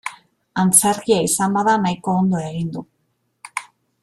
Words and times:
Antzerkia 0.61 1.19
izan 1.27 1.59
bada 1.59 1.77
nahiko 1.85 2.17
ondo 2.23 2.43
egin 2.49 2.73
du. 2.79 2.87